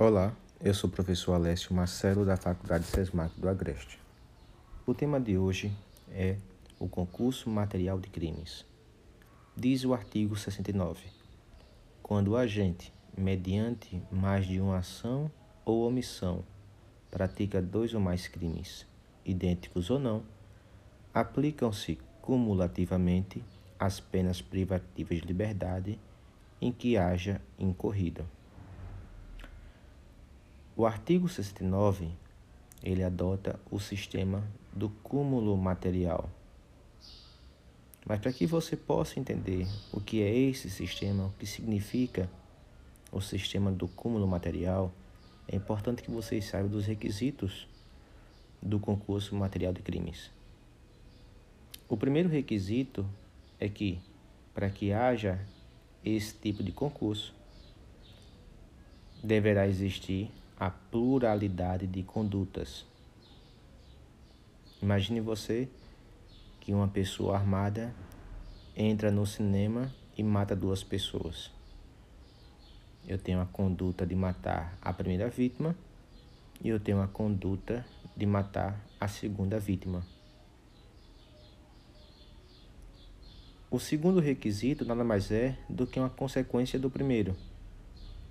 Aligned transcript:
Olá, 0.00 0.32
eu 0.60 0.72
sou 0.72 0.88
o 0.88 0.92
professor 0.92 1.32
Alessio 1.32 1.74
Marcelo 1.74 2.24
da 2.24 2.36
Faculdade 2.36 2.84
SESMAC 2.84 3.32
do 3.36 3.48
Agreste. 3.48 3.98
O 4.86 4.94
tema 4.94 5.18
de 5.18 5.36
hoje 5.36 5.72
é 6.12 6.36
o 6.78 6.88
concurso 6.88 7.50
material 7.50 7.98
de 7.98 8.08
crimes. 8.08 8.64
Diz 9.56 9.84
o 9.84 9.92
artigo 9.92 10.36
69: 10.36 11.02
quando 12.00 12.28
o 12.28 12.36
agente, 12.36 12.92
mediante 13.16 14.00
mais 14.08 14.46
de 14.46 14.60
uma 14.60 14.76
ação 14.76 15.28
ou 15.64 15.88
omissão, 15.88 16.44
pratica 17.10 17.60
dois 17.60 17.92
ou 17.92 18.00
mais 18.00 18.28
crimes, 18.28 18.86
idênticos 19.24 19.90
ou 19.90 19.98
não, 19.98 20.22
aplicam-se 21.12 21.98
cumulativamente 22.22 23.42
as 23.76 23.98
penas 23.98 24.40
privativas 24.40 25.20
de 25.20 25.26
liberdade 25.26 25.98
em 26.60 26.70
que 26.70 26.96
haja 26.96 27.40
incorrido. 27.58 28.37
O 30.78 30.86
artigo 30.86 31.28
69 31.28 32.08
ele 32.84 33.02
adota 33.02 33.58
o 33.68 33.80
sistema 33.80 34.44
do 34.72 34.88
cúmulo 34.88 35.56
material. 35.56 36.30
Mas 38.06 38.20
para 38.20 38.32
que 38.32 38.46
você 38.46 38.76
possa 38.76 39.18
entender 39.18 39.66
o 39.92 40.00
que 40.00 40.22
é 40.22 40.32
esse 40.32 40.70
sistema, 40.70 41.26
o 41.26 41.32
que 41.36 41.46
significa 41.46 42.30
o 43.10 43.20
sistema 43.20 43.72
do 43.72 43.88
cúmulo 43.88 44.24
material, 44.28 44.92
é 45.48 45.56
importante 45.56 46.00
que 46.00 46.12
vocês 46.12 46.44
saibam 46.44 46.70
dos 46.70 46.86
requisitos 46.86 47.66
do 48.62 48.78
concurso 48.78 49.34
material 49.34 49.72
de 49.72 49.82
crimes. 49.82 50.30
O 51.88 51.96
primeiro 51.96 52.28
requisito 52.28 53.04
é 53.58 53.68
que, 53.68 53.98
para 54.54 54.70
que 54.70 54.92
haja 54.92 55.44
esse 56.04 56.34
tipo 56.34 56.62
de 56.62 56.70
concurso, 56.70 57.34
deverá 59.24 59.66
existir 59.66 60.30
a 60.58 60.70
pluralidade 60.70 61.86
de 61.86 62.02
condutas. 62.02 62.84
Imagine 64.82 65.20
você 65.20 65.68
que 66.58 66.74
uma 66.74 66.88
pessoa 66.88 67.36
armada 67.36 67.94
entra 68.76 69.12
no 69.12 69.24
cinema 69.24 69.94
e 70.16 70.22
mata 70.22 70.56
duas 70.56 70.82
pessoas. 70.82 71.52
Eu 73.06 73.18
tenho 73.18 73.40
a 73.40 73.46
conduta 73.46 74.04
de 74.04 74.16
matar 74.16 74.76
a 74.82 74.92
primeira 74.92 75.30
vítima 75.30 75.76
e 76.60 76.68
eu 76.68 76.80
tenho 76.80 77.00
a 77.00 77.06
conduta 77.06 77.86
de 78.16 78.26
matar 78.26 78.84
a 79.00 79.06
segunda 79.06 79.60
vítima. 79.60 80.04
O 83.70 83.78
segundo 83.78 84.18
requisito 84.18 84.84
nada 84.84 85.04
mais 85.04 85.30
é 85.30 85.56
do 85.68 85.86
que 85.86 86.00
uma 86.00 86.10
consequência 86.10 86.80
do 86.80 86.90
primeiro. 86.90 87.36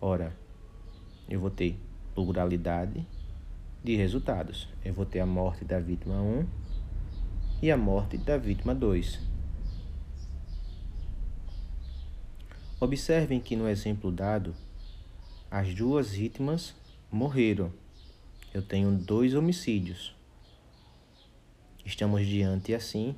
Ora, 0.00 0.36
eu 1.28 1.38
vou 1.38 1.50
ter 1.50 1.78
pluralidade 2.24 3.06
de 3.82 3.94
resultados. 3.94 4.68
Eu 4.84 4.92
vou 4.92 5.06
ter 5.06 5.20
a 5.20 5.26
morte 5.26 5.64
da 5.64 5.78
vítima 5.78 6.20
1 6.20 6.46
e 7.62 7.70
a 7.70 7.76
morte 7.76 8.18
da 8.18 8.36
vítima 8.36 8.74
2. 8.74 9.20
Observem 12.80 13.40
que 13.40 13.54
no 13.54 13.68
exemplo 13.68 14.10
dado, 14.10 14.52
as 15.48 15.72
duas 15.72 16.10
vítimas 16.10 16.74
morreram. 17.10 17.72
Eu 18.52 18.62
tenho 18.62 18.90
dois 18.90 19.34
homicídios. 19.34 20.14
Estamos 21.84 22.26
diante, 22.26 22.74
assim, 22.74 23.14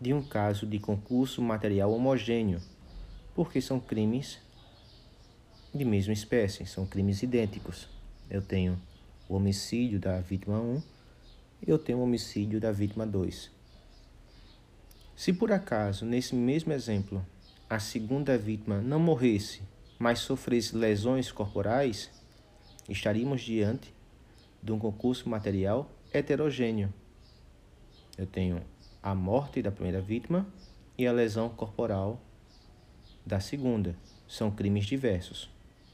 de 0.00 0.12
um 0.12 0.22
caso 0.22 0.66
de 0.66 0.80
concurso 0.80 1.40
material 1.40 1.92
homogêneo, 1.92 2.60
porque 3.32 3.60
são 3.60 3.78
crimes 3.78 4.40
de 5.74 5.86
mesma 5.86 6.12
espécie, 6.12 6.66
são 6.66 6.84
crimes 6.84 7.22
idênticos. 7.22 7.88
Eu 8.28 8.42
tenho 8.42 8.78
o 9.26 9.34
homicídio 9.34 9.98
da 9.98 10.20
vítima 10.20 10.60
1 10.60 10.82
e 11.66 11.70
eu 11.70 11.78
tenho 11.78 11.98
o 11.98 12.02
homicídio 12.02 12.60
da 12.60 12.70
vítima 12.70 13.06
2. 13.06 13.50
Se 15.16 15.32
por 15.32 15.50
acaso, 15.50 16.04
nesse 16.04 16.34
mesmo 16.34 16.74
exemplo, 16.74 17.24
a 17.70 17.78
segunda 17.78 18.36
vítima 18.36 18.82
não 18.82 19.00
morresse, 19.00 19.62
mas 19.98 20.18
sofresse 20.18 20.76
lesões 20.76 21.32
corporais, 21.32 22.10
estaríamos 22.86 23.40
diante 23.40 23.94
de 24.62 24.72
um 24.72 24.78
concurso 24.78 25.26
material 25.26 25.90
heterogêneo. 26.12 26.92
Eu 28.18 28.26
tenho 28.26 28.62
a 29.02 29.14
morte 29.14 29.62
da 29.62 29.72
primeira 29.72 30.02
vítima 30.02 30.46
e 30.98 31.06
a 31.06 31.12
lesão 31.12 31.48
corporal 31.48 32.20
da 33.24 33.40
segunda. 33.40 33.96
São 34.28 34.50
crimes 34.50 34.84
diversos 34.84 35.51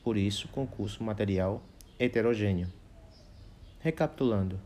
por 0.08 0.16
isso 0.16 0.48
concurso 0.48 1.04
material 1.04 1.62
heterogêneo. 1.98 2.72
Recapitulando, 3.78 4.58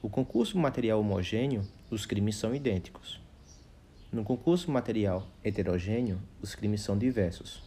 o 0.00 0.08
concurso 0.08 0.56
material 0.56 1.00
homogêneo, 1.00 1.68
os 1.90 2.06
crimes 2.06 2.36
são 2.36 2.54
idênticos. 2.54 3.20
No 4.10 4.24
concurso 4.24 4.70
material 4.70 5.28
heterogêneo, 5.44 6.18
os 6.40 6.54
crimes 6.54 6.80
são 6.80 6.96
diversos. 6.96 7.62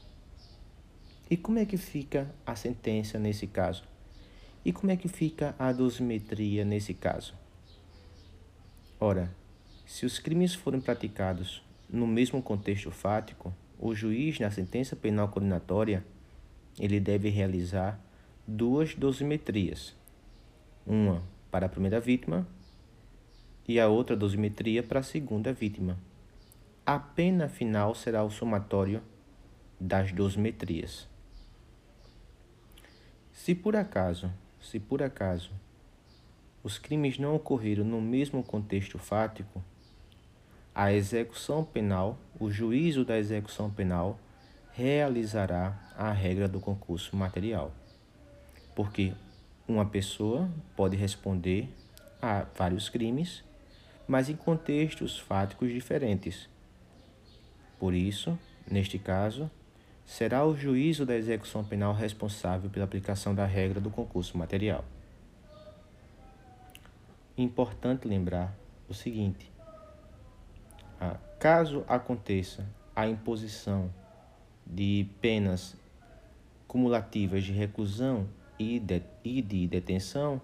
E 1.29 1.37
como 1.37 1.59
é 1.59 1.67
que 1.67 1.77
fica 1.77 2.33
a 2.43 2.55
sentença 2.55 3.19
nesse 3.19 3.45
caso? 3.45 3.83
E 4.65 4.73
como 4.73 4.91
é 4.91 4.97
que 4.97 5.07
fica 5.07 5.53
a 5.59 5.71
dosimetria 5.71 6.65
nesse 6.65 6.95
caso? 6.95 7.35
Ora, 8.99 9.31
se 9.85 10.03
os 10.03 10.17
crimes 10.17 10.55
forem 10.55 10.81
praticados 10.81 11.61
no 11.87 12.07
mesmo 12.07 12.41
contexto 12.41 12.89
fático, 12.89 13.53
o 13.77 13.93
juiz, 13.93 14.39
na 14.39 14.49
sentença 14.49 14.95
penal 14.95 15.27
coordenatória, 15.27 16.03
ele 16.79 16.99
deve 16.99 17.29
realizar 17.29 17.99
duas 18.47 18.93
dosimetrias, 18.93 19.95
uma 20.85 21.23
para 21.49 21.65
a 21.65 21.69
primeira 21.69 21.99
vítima 21.99 22.47
e 23.67 23.79
a 23.79 23.87
outra 23.87 24.15
dosimetria 24.15 24.83
para 24.83 24.99
a 24.99 25.03
segunda 25.03 25.51
vítima. 25.51 25.97
A 26.85 26.97
pena 26.97 27.49
final 27.49 27.93
será 27.93 28.23
o 28.23 28.29
somatório 28.29 29.01
das 29.79 30.11
dosimetrias. 30.11 31.07
Se 33.33 33.53
por 33.53 33.75
acaso, 33.75 34.31
se 34.59 34.79
por 34.79 35.03
acaso 35.03 35.51
os 36.63 36.77
crimes 36.77 37.17
não 37.17 37.35
ocorreram 37.35 37.83
no 37.83 38.01
mesmo 38.01 38.43
contexto 38.43 38.97
fático, 38.97 39.63
a 40.73 40.93
execução 40.93 41.63
penal, 41.63 42.17
o 42.39 42.49
juízo 42.51 43.03
da 43.03 43.17
execução 43.17 43.69
penal 43.69 44.19
realizará 44.77 45.75
a 45.97 46.11
regra 46.11 46.47
do 46.47 46.59
concurso 46.59 47.15
material. 47.15 47.71
Porque 48.75 49.11
uma 49.67 49.83
pessoa 49.87 50.47
pode 50.75 50.95
responder 50.95 51.67
a 52.21 52.45
vários 52.55 52.87
crimes, 52.87 53.43
mas 54.07 54.29
em 54.29 54.35
contextos 54.35 55.17
fáticos 55.17 55.71
diferentes. 55.71 56.47
Por 57.79 57.95
isso, 57.95 58.37
neste 58.69 58.99
caso, 58.99 59.49
será 60.05 60.45
o 60.45 60.55
juízo 60.55 61.07
da 61.07 61.15
execução 61.15 61.63
penal 61.63 61.91
responsável 61.91 62.69
pela 62.69 62.85
aplicação 62.85 63.33
da 63.33 63.47
regra 63.47 63.81
do 63.81 63.89
concurso 63.89 64.37
material. 64.37 64.85
Importante 67.35 68.07
lembrar 68.07 68.55
o 68.87 68.93
seguinte: 68.93 69.51
ah, 71.01 71.17
caso 71.39 71.83
aconteça 71.87 72.63
a 72.95 73.07
imposição 73.07 73.91
de 74.69 75.07
penas 75.21 75.75
cumulativas 76.67 77.43
de 77.43 77.51
reclusão 77.51 78.27
e 78.59 78.79
de, 78.79 79.01
e 79.23 79.41
de 79.41 79.67
detenção, 79.67 80.41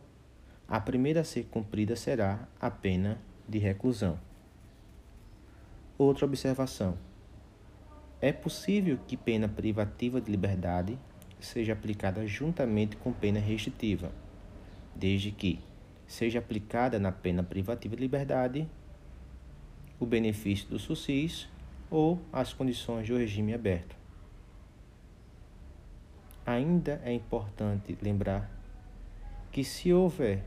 a 0.68 0.80
primeira 0.80 1.22
a 1.22 1.24
ser 1.24 1.46
cumprida 1.46 1.96
será 1.96 2.48
a 2.60 2.72
pena 2.72 3.20
de 3.48 3.60
reclusão. 3.60 4.18
Outra 5.98 6.26
observação: 6.26 6.98
é 8.22 8.32
possível 8.32 8.98
que 9.08 9.18
pena 9.18 9.48
privativa 9.48 10.22
de 10.22 10.32
liberdade 10.32 10.98
seja 11.40 11.74
aplicada 11.74 12.26
juntamente 12.26 12.96
com 12.96 13.12
pena 13.12 13.40
restritiva, 13.40 14.12
desde 14.96 15.32
que 15.32 15.60
seja 16.08 16.40
aplicada 16.40 16.98
na 16.98 17.12
pena 17.12 17.44
privativa 17.44 17.96
de 17.96 18.02
liberdade 18.02 18.70
o 20.00 20.06
benefício 20.06 20.68
do 20.70 20.80
SUSIS 20.80 21.48
ou 21.90 22.20
as 22.32 22.54
condições 22.54 23.08
do 23.08 23.18
regime 23.18 23.54
aberto. 23.54 24.03
Ainda 26.46 27.02
é 27.06 27.14
importante 27.14 27.98
lembrar 28.02 28.50
que, 29.52 29.64
se 29.64 29.94
houver 29.94 30.44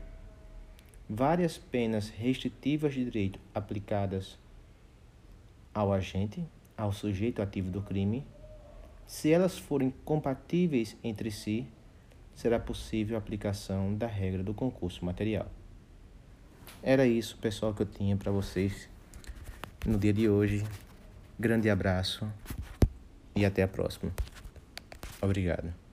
várias 1.09 1.57
penas 1.57 2.09
restritivas 2.09 2.93
de 2.93 3.05
direito 3.05 3.39
aplicadas 3.53 4.37
ao 5.73 5.91
agente, 5.93 6.43
ao 6.77 6.91
sujeito 6.91 7.41
ativo 7.41 7.71
do 7.71 7.81
crime, 7.81 8.23
se 9.07 9.31
elas 9.31 9.57
forem 9.57 9.91
compatíveis 10.03 10.95
entre 11.03 11.31
si, 11.31 11.65
será 12.35 12.59
possível 12.59 13.15
a 13.15 13.19
aplicação 13.19 13.95
da 13.95 14.05
regra 14.05 14.43
do 14.43 14.53
concurso 14.53 15.03
material. 15.03 15.47
Era 16.83 17.07
isso, 17.07 17.37
pessoal, 17.37 17.73
que 17.73 17.81
eu 17.81 17.87
tinha 17.87 18.15
para 18.15 18.31
vocês 18.31 18.87
no 19.85 19.97
dia 19.97 20.13
de 20.13 20.29
hoje. 20.29 20.63
Grande 21.39 21.69
abraço 21.69 22.27
e 23.35 23.45
até 23.45 23.63
a 23.63 23.67
próxima. 23.67 24.11
Obrigado. 25.21 25.86